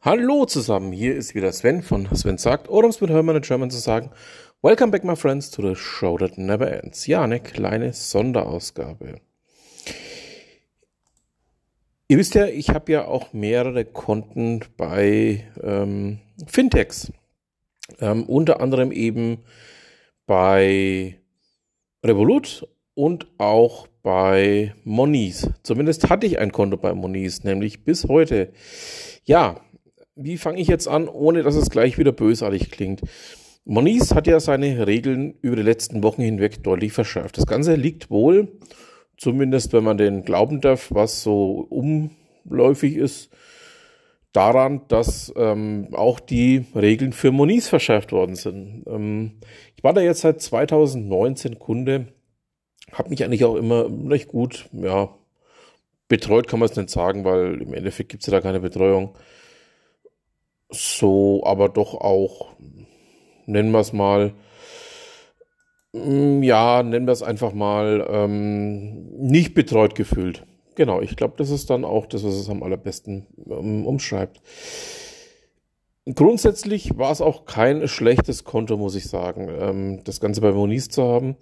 Hallo 0.00 0.44
zusammen, 0.44 0.92
hier 0.92 1.16
ist 1.16 1.34
wieder 1.34 1.50
Sven 1.50 1.82
von 1.82 2.08
Sven 2.14 2.38
sagt, 2.38 2.68
oder 2.68 2.84
um 2.84 2.90
es 2.90 3.00
mit 3.00 3.10
Hermann 3.10 3.34
in 3.34 3.42
German 3.42 3.68
zu 3.68 3.78
sagen, 3.78 4.10
Welcome 4.62 4.92
back 4.92 5.02
my 5.02 5.16
friends 5.16 5.50
to 5.50 5.60
the 5.60 5.74
show 5.74 6.16
that 6.18 6.38
never 6.38 6.70
ends. 6.70 7.08
Ja, 7.08 7.22
eine 7.22 7.40
kleine 7.40 7.92
Sonderausgabe. 7.92 9.20
Ihr 12.06 12.16
wisst 12.16 12.36
ja, 12.36 12.46
ich 12.46 12.68
habe 12.68 12.92
ja 12.92 13.06
auch 13.06 13.32
mehrere 13.32 13.84
Konten 13.84 14.60
bei 14.76 15.44
ähm, 15.60 16.20
Fintechs. 16.46 17.12
Ähm, 17.98 18.22
unter 18.22 18.60
anderem 18.60 18.92
eben 18.92 19.38
bei 20.26 21.18
Revolut 22.04 22.68
und 22.94 23.26
auch 23.38 23.88
bei 24.04 24.74
Moniz. 24.84 25.50
Zumindest 25.64 26.08
hatte 26.08 26.26
ich 26.28 26.38
ein 26.38 26.52
Konto 26.52 26.76
bei 26.76 26.94
Moniz, 26.94 27.42
nämlich 27.42 27.84
bis 27.84 28.04
heute. 28.04 28.52
Ja, 29.24 29.60
wie 30.18 30.36
fange 30.36 30.60
ich 30.60 30.68
jetzt 30.68 30.88
an, 30.88 31.08
ohne 31.08 31.42
dass 31.42 31.54
es 31.54 31.70
gleich 31.70 31.96
wieder 31.96 32.12
bösartig 32.12 32.70
klingt? 32.70 33.02
Moniz 33.64 34.14
hat 34.14 34.26
ja 34.26 34.40
seine 34.40 34.86
Regeln 34.86 35.34
über 35.42 35.56
die 35.56 35.62
letzten 35.62 36.02
Wochen 36.02 36.22
hinweg 36.22 36.62
deutlich 36.62 36.92
verschärft. 36.92 37.36
Das 37.36 37.46
Ganze 37.46 37.74
liegt 37.74 38.10
wohl, 38.10 38.48
zumindest 39.16 39.72
wenn 39.72 39.84
man 39.84 39.98
den 39.98 40.24
glauben 40.24 40.60
darf, 40.60 40.88
was 40.90 41.22
so 41.22 41.66
umläufig 41.70 42.96
ist, 42.96 43.30
daran, 44.32 44.82
dass 44.88 45.32
ähm, 45.36 45.88
auch 45.92 46.20
die 46.20 46.64
Regeln 46.74 47.12
für 47.12 47.30
Moniz 47.30 47.68
verschärft 47.68 48.12
worden 48.12 48.36
sind. 48.36 48.84
Ähm, 48.86 49.32
ich 49.76 49.84
war 49.84 49.92
da 49.92 50.00
jetzt 50.00 50.20
seit 50.20 50.40
2019 50.40 51.58
Kunde, 51.58 52.08
habe 52.92 53.10
mich 53.10 53.24
eigentlich 53.24 53.44
auch 53.44 53.56
immer 53.56 53.88
recht 54.08 54.28
gut, 54.28 54.68
ja, 54.72 55.14
betreut 56.08 56.48
kann 56.48 56.58
man 56.58 56.68
es 56.68 56.76
nicht 56.76 56.90
sagen, 56.90 57.24
weil 57.24 57.60
im 57.60 57.74
Endeffekt 57.74 58.08
gibt 58.08 58.22
es 58.22 58.26
ja 58.26 58.32
da 58.32 58.40
keine 58.40 58.60
Betreuung 58.60 59.14
so 60.78 61.42
aber 61.44 61.68
doch 61.68 61.94
auch, 61.94 62.54
nennen 63.46 63.72
wir 63.72 63.80
es 63.80 63.92
mal, 63.92 64.32
mm, 65.92 66.42
ja, 66.42 66.82
nennen 66.82 67.06
wir 67.06 67.12
es 67.12 67.22
einfach 67.22 67.52
mal, 67.52 68.06
ähm, 68.10 69.08
nicht 69.18 69.54
betreut 69.54 69.94
gefühlt. 69.94 70.44
Genau, 70.76 71.00
ich 71.00 71.16
glaube, 71.16 71.34
das 71.36 71.50
ist 71.50 71.70
dann 71.70 71.84
auch 71.84 72.06
das, 72.06 72.22
was 72.22 72.34
es 72.34 72.48
am 72.48 72.62
allerbesten 72.62 73.26
ähm, 73.50 73.84
umschreibt. 73.84 74.40
Grundsätzlich 76.14 76.96
war 76.96 77.10
es 77.10 77.20
auch 77.20 77.44
kein 77.44 77.86
schlechtes 77.88 78.44
Konto, 78.44 78.76
muss 78.76 78.94
ich 78.94 79.08
sagen, 79.08 79.48
ähm, 79.60 80.04
das 80.04 80.20
Ganze 80.20 80.40
bei 80.40 80.52
Moniz 80.52 80.88
zu 80.88 81.02
haben. 81.02 81.36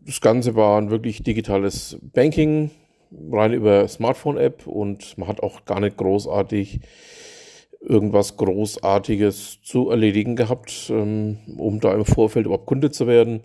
Das 0.00 0.20
Ganze 0.20 0.56
war 0.56 0.80
ein 0.80 0.90
wirklich 0.90 1.22
digitales 1.22 1.98
Banking, 2.00 2.70
rein 3.30 3.52
über 3.52 3.86
Smartphone-App 3.86 4.66
und 4.66 5.16
man 5.18 5.28
hat 5.28 5.42
auch 5.42 5.64
gar 5.64 5.80
nicht 5.80 5.96
großartig 5.96 6.80
irgendwas 7.86 8.36
Großartiges 8.36 9.62
zu 9.62 9.90
erledigen 9.90 10.36
gehabt, 10.36 10.90
ähm, 10.90 11.38
um 11.56 11.80
da 11.80 11.94
im 11.94 12.04
Vorfeld 12.04 12.46
überhaupt 12.46 12.66
Kunde 12.66 12.90
zu 12.90 13.06
werden 13.06 13.42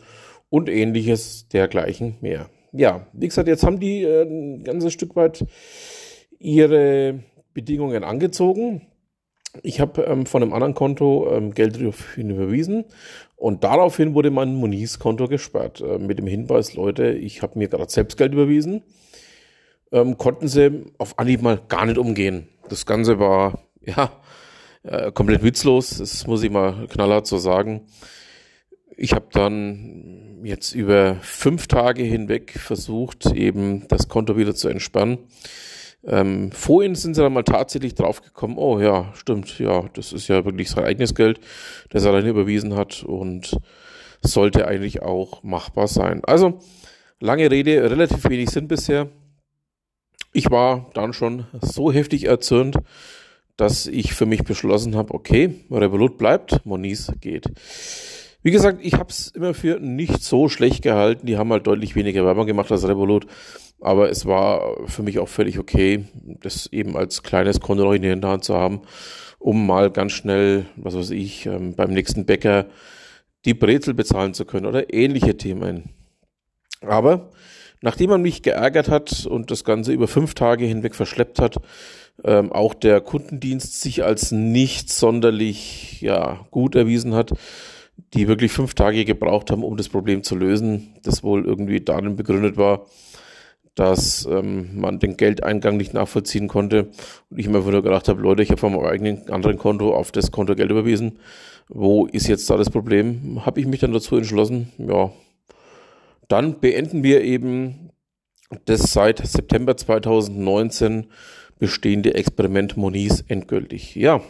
und 0.50 0.67
ähnliches 0.67 1.47
dergleichen 1.47 2.17
mehr. 2.22 2.50
Ja, 2.73 3.06
wie 3.14 3.28
gesagt, 3.28 3.47
jetzt 3.47 3.64
haben 3.64 3.80
die 3.80 4.03
äh, 4.03 4.23
ein 4.23 4.64
ganzes 4.64 4.94
Stück 4.94 5.16
weit 5.16 5.45
ihre 6.39 7.19
Bedingungen 7.53 8.03
angezogen. 8.03 8.88
Ich 9.64 9.80
habe 9.81 10.03
ähm, 10.03 10.25
von 10.25 10.42
einem 10.42 10.53
anderen 10.53 10.73
Konto 10.73 11.30
ähm, 11.31 11.53
Geld 11.53 11.78
überwiesen 11.78 12.86
und 13.36 13.64
daraufhin 13.64 14.16
wurde 14.16 14.31
mein 14.31 14.56
Moniz-Konto 14.56 15.28
gesperrt 15.28 15.81
äh, 15.81 16.00
mit 16.00 16.17
dem 16.19 16.28
Hinweis, 16.28 16.73
Leute, 16.73 17.12
ich 17.12 17.42
habe 17.42 17.59
mir 17.59 17.67
gerade 17.67 17.92
selbst 17.92 18.17
Geld 18.17 18.34
überwiesen. 18.34 18.84
Ähm, 19.92 20.17
konnten 20.17 20.47
sie 20.47 20.86
auf 20.97 21.19
Anhieb 21.19 21.42
mal 21.42 21.59
gar 21.67 21.86
nicht 21.86 21.97
umgehen. 21.97 22.47
Das 22.69 22.86
Ganze 22.86 23.19
war 23.19 23.59
ja, 23.86 24.12
äh, 24.84 25.12
komplett 25.12 25.44
witzlos, 25.44 25.97
das 25.97 26.25
muss 26.28 26.44
ich 26.44 26.52
mal 26.52 26.88
knallhart 26.88 27.28
so 27.28 27.38
sagen. 27.38 27.88
Ich 28.97 29.14
habe 29.14 29.28
dann 29.31 30.42
jetzt 30.44 30.74
über 30.74 31.16
fünf 31.22 31.68
Tage 31.68 32.03
hinweg 32.03 32.52
versucht, 32.52 33.31
eben 33.34 33.88
das 33.88 34.08
Konto 34.08 34.38
wieder 34.38 34.56
zu 34.56 34.70
entspannen. 34.70 35.20
Ähm, 36.03 36.52
vorhin 36.52 36.96
sind 36.96 37.14
sie 37.14 37.22
dann 37.22 37.34
mal 37.34 37.44
tatsächlich 37.44 37.94
draufgekommen, 37.94 38.58
oh 38.58 38.80
ja, 38.80 39.12
stimmt, 39.14 39.59
ja, 39.59 39.88
das 39.94 40.14
ist 40.14 40.28
ja 40.28 40.46
wirklich 40.46 40.70
sein 40.72 40.84
eigenes 40.84 41.14
Geld, 41.14 41.40
das 41.90 42.06
er 42.06 42.12
dann 42.12 42.25
überwiesen 42.25 42.75
hat 42.75 43.03
und 43.03 43.56
sollte 44.22 44.68
eigentlich 44.68 45.03
auch 45.03 45.44
machbar 45.44 45.88
sein. 45.88 46.22
Also, 46.25 46.59
lange 47.20 47.52
Rede, 47.52 47.90
relativ 47.90 48.28
wenig 48.30 48.50
Sinn 48.50 48.68
bisher. 48.68 49.09
Ich 50.34 50.50
war 50.50 50.90
dann 50.94 51.14
schon 51.14 51.46
so 51.62 51.91
heftig 51.91 52.24
erzürnt, 52.24 52.78
dass 53.61 53.85
ich 53.85 54.16
für 54.16 54.25
mich 54.25 54.44
beschlossen 54.44 54.95
habe, 54.95 55.13
okay, 55.13 55.53
Revolut 55.69 56.17
bleibt, 56.17 56.66
Moniz 56.66 57.11
geht. 57.22 57.45
Wie 58.41 58.49
gesagt, 58.49 58.79
ich 58.81 58.94
habe 58.94 59.11
es 59.11 59.27
immer 59.27 59.53
für 59.53 59.79
nicht 59.79 60.23
so 60.23 60.49
schlecht 60.49 60.81
gehalten. 60.81 61.27
Die 61.27 61.38
haben 61.38 61.51
halt 61.51 61.67
deutlich 61.67 61.95
weniger 61.95 62.25
Werbung 62.25 62.47
gemacht 62.47 62.72
als 62.72 62.88
Revolut. 62.88 63.27
Aber 63.79 64.09
es 64.09 64.25
war 64.25 64.88
für 64.88 65.03
mich 65.03 65.19
auch 65.19 65.29
völlig 65.29 65.59
okay, 65.59 66.05
das 66.41 66.66
eben 66.73 66.97
als 66.97 67.22
kleines 67.22 67.59
Konto 67.59 67.83
noch 67.83 67.94
in 67.94 68.01
der 68.01 68.29
Hand 68.29 68.45
zu 68.45 68.55
haben, 68.55 68.81
um 69.38 69.67
mal 69.67 69.91
ganz 69.91 70.13
schnell, 70.13 70.66
was 70.75 70.95
weiß 70.95 71.11
ich, 71.11 71.45
ähm, 71.45 71.75
beim 71.75 71.91
nächsten 71.91 72.25
Bäcker 72.25 72.66
die 73.45 73.53
Brezel 73.53 73.93
bezahlen 73.93 74.33
zu 74.33 74.45
können 74.45 74.66
oder 74.66 74.91
ähnliche 74.91 75.38
Themen. 75.38 75.91
Aber 76.81 77.29
nachdem 77.81 78.12
man 78.12 78.22
mich 78.22 78.42
geärgert 78.42 78.90
hat 78.90 79.25
und 79.25 79.52
das 79.52 79.64
Ganze 79.64 79.92
über 79.92 80.08
fünf 80.08 80.34
Tage 80.34 80.66
hinweg 80.66 80.96
verschleppt 80.96 81.40
hat, 81.40 81.58
ähm, 82.24 82.52
auch 82.52 82.74
der 82.74 83.02
Kundendienst 83.02 83.81
sich 83.81 84.03
als 84.03 84.31
nicht 84.31 84.90
sonderlich 84.90 86.02
ja, 86.02 86.46
gut 86.52 86.75
erwiesen 86.75 87.14
hat, 87.16 87.34
die 88.14 88.28
wirklich 88.28 88.52
fünf 88.52 88.74
Tage 88.74 89.06
gebraucht 89.06 89.52
haben, 89.52 89.64
um 89.64 89.78
das 89.78 89.90
Problem 89.90 90.24
zu 90.24 90.36
lösen, 90.36 90.96
das 91.03 91.24
wohl 91.24 91.46
irgendwie 91.46 91.81
darin 91.81 92.16
begründet 92.16 92.58
war, 92.58 92.86
dass 93.75 94.28
ähm, 94.30 94.80
man 94.80 95.00
den 95.00 95.18
Geldeingang 95.18 95.78
nicht 95.78 95.94
nachvollziehen 95.94 96.47
konnte 96.47 96.90
und 97.30 97.40
ich 97.40 97.47
mir 97.47 97.58
einfach 97.58 97.72
nur 97.72 97.84
gedacht 97.84 98.08
habe, 98.08 98.22
Leute, 98.22 98.44
ich 98.44 98.50
habe 98.50 98.59
von 98.59 98.74
meinem 98.74 98.86
eigenen 98.86 99.30
anderen 99.30 99.58
Konto 99.58 99.96
auf 99.96 100.12
das 100.12 100.31
Konto 100.31 100.56
Geld 100.56 100.72
überwiesen. 100.72 101.20
Wo 101.70 102.06
ist 102.06 102.28
jetzt 102.28 102.50
da 102.50 102.58
das 102.58 102.70
Problem? 102.70 103.46
Habe 103.46 103.62
ich 103.62 103.66
mich 103.66 103.80
dann 103.80 103.94
dazu 103.94 104.18
entschlossen, 104.18 104.72
ja, 104.78 105.12
dann 106.31 106.59
beenden 106.59 107.03
wir 107.03 107.24
eben 107.24 107.92
das 108.66 108.94
seit 108.94 109.19
September 109.25 109.75
2019 109.75 111.08
bestehende 111.59 112.14
Experiment 112.14 112.78
Moniz 112.78 113.24
endgültig. 113.28 113.96
Ja, 113.96 114.22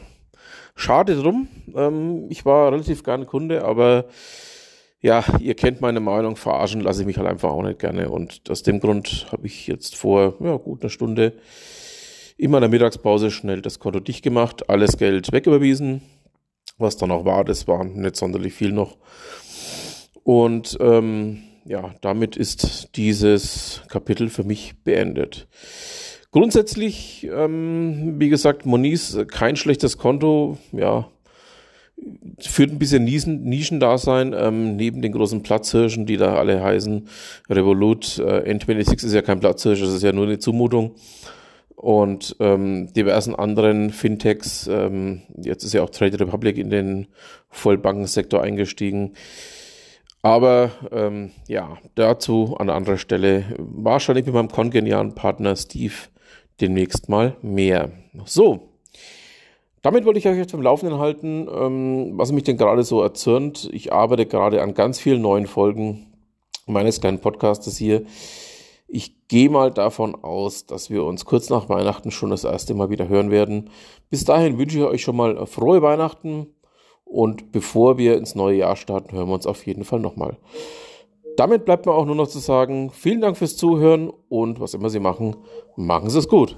schade 0.75 1.16
drum. 1.16 1.47
Ähm, 1.75 2.25
ich 2.29 2.44
war 2.45 2.72
relativ 2.72 3.03
gerne 3.03 3.25
Kunde, 3.25 3.63
aber 3.63 4.06
ja, 5.00 5.23
ihr 5.40 5.56
kennt 5.56 5.81
meine 5.81 6.00
Meinung, 6.00 6.35
verarschen 6.35 6.81
lasse 6.81 7.01
ich 7.01 7.07
mich 7.07 7.17
halt 7.17 7.28
einfach 7.28 7.50
auch 7.50 7.63
nicht 7.63 7.79
gerne. 7.79 8.09
Und 8.09 8.50
aus 8.50 8.63
dem 8.63 8.79
Grund 8.79 9.28
habe 9.31 9.47
ich 9.47 9.67
jetzt 9.67 9.95
vor 9.95 10.35
ja, 10.40 10.57
gut 10.57 10.81
einer 10.81 10.90
Stunde 10.90 11.34
in 12.38 12.51
meiner 12.51 12.67
Mittagspause 12.67 13.29
schnell 13.29 13.61
das 13.61 13.79
Konto 13.79 14.00
dicht 14.00 14.23
gemacht, 14.23 14.69
alles 14.69 14.97
Geld 14.97 15.31
wegüberwiesen. 15.31 16.01
Was 16.78 16.97
dann 16.97 17.11
auch 17.11 17.25
war, 17.25 17.44
das 17.44 17.67
war 17.67 17.84
nicht 17.84 18.16
sonderlich 18.16 18.53
viel 18.53 18.72
noch. 18.72 18.97
Und 20.23 20.78
ähm, 20.81 21.44
ja, 21.66 21.94
damit 22.01 22.35
ist 22.35 22.95
dieses 22.95 23.81
Kapitel 23.89 24.29
für 24.29 24.44
mich 24.44 24.73
beendet. 24.83 25.47
Grundsätzlich, 26.31 27.27
ähm, 27.31 28.19
wie 28.19 28.29
gesagt, 28.29 28.66
Moniz, 28.66 29.17
kein 29.27 29.55
schlechtes 29.55 29.97
Konto, 29.97 30.57
ja, 30.72 31.09
führt 32.39 32.72
ein 32.72 32.79
bisschen 32.79 33.03
Nischen, 33.03 33.44
Nischendasein, 33.44 34.33
ähm, 34.35 34.75
neben 34.75 35.01
den 35.01 35.11
großen 35.11 35.44
Platzhirschen, 35.44 36.05
die 36.05 36.17
da 36.17 36.35
alle 36.35 36.63
heißen. 36.63 37.07
Revolut, 37.49 38.17
äh, 38.19 38.52
N26 38.52 39.05
ist 39.05 39.13
ja 39.13 39.22
kein 39.22 39.40
Platzhirsch, 39.40 39.81
das 39.81 39.93
ist 39.93 40.03
ja 40.03 40.13
nur 40.13 40.25
eine 40.25 40.40
Zumutung. 40.40 40.96
Und 41.75 42.35
ähm, 42.40 42.93
diversen 42.93 43.35
anderen 43.35 43.90
Fintechs, 43.90 44.67
ähm, 44.67 45.23
jetzt 45.35 45.63
ist 45.63 45.73
ja 45.73 45.81
auch 45.81 45.90
Trade 45.90 46.19
Republic 46.19 46.58
in 46.58 46.69
den 46.69 47.08
Vollbankensektor 47.49 48.41
eingestiegen. 48.41 49.13
Aber 50.22 50.72
ähm, 50.91 51.32
ja, 51.47 51.78
dazu 51.96 52.56
an 52.59 52.70
anderer 52.70 52.97
Stelle 52.97 53.46
wahrscheinlich 53.58 54.26
mit 54.26 54.35
meinem 54.35 54.50
kongenialen 54.50 55.16
Partner 55.16 55.56
Steve 55.56 55.94
demnächst 56.59 57.09
mal 57.09 57.35
mehr. 57.41 57.91
So, 58.26 58.70
damit 59.82 60.06
wollte 60.06 60.20
ich 60.20 60.28
euch 60.28 60.38
jetzt 60.38 60.53
am 60.53 60.62
Laufenden 60.62 61.00
halten, 61.00 61.47
ähm, 61.52 62.12
was 62.18 62.32
mich 62.32 62.44
denn 62.44 62.58
gerade 62.58 62.84
so 62.84 63.02
erzürnt. 63.02 63.68
Ich 63.73 63.91
arbeite 63.91 64.28
gerade 64.28 64.62
an 64.62 64.76
ganz 64.76 65.00
vielen 65.00 65.22
neuen 65.22 65.47
Folgen 65.47 66.06
meines 66.68 67.02
kleinen 67.02 67.20
Podcastes 67.20 67.78
hier. 67.78 68.03
Ich 68.88 69.28
gehe 69.28 69.50
mal 69.50 69.72
davon 69.72 70.14
aus, 70.23 70.68
dass 70.68 70.91
wir 70.91 71.03
uns 71.03 71.26
kurz 71.26 71.50
nach 71.50 71.68
Weihnachten 71.68 72.12
schon 72.12 72.29
das 72.29 72.44
erste 72.44 72.76
Mal 72.76 72.90
wieder 72.91 73.08
hören 73.08 73.32
werden. 73.32 73.72
Bis 74.09 74.23
dahin 74.26 74.59
wünsche 74.59 74.78
ich 74.78 74.84
euch 74.84 75.02
schon 75.02 75.16
mal 75.16 75.47
frohe 75.47 75.82
Weihnachten 75.82 76.47
und 77.11 77.52
bevor 77.52 77.97
wir 77.97 78.17
ins 78.17 78.35
neue 78.35 78.58
Jahr 78.58 78.78
starten, 78.78 79.11
hören 79.11 79.28
wir 79.28 79.34
uns 79.34 79.46
auf 79.46 79.66
jeden 79.66 79.84
Fall 79.84 79.99
nochmal. 79.99 80.37
Damit 81.35 81.66
bleibt 81.66 81.85
mir 81.85 81.93
auch 81.93 82.05
nur 82.05 82.16
noch 82.16 82.28
zu 82.28 82.40
sagen, 82.40 82.90
vielen 82.90 83.22
Dank 83.22 83.37
fürs 83.37 83.58
Zuhören 83.58 84.11
und 84.29 84.59
was 84.59 84.73
immer 84.73 84.90
Sie 84.90 84.99
machen, 84.99 85.35
machen 85.75 86.09
Sie 86.09 86.19
es 86.19 86.28
gut. 86.28 86.58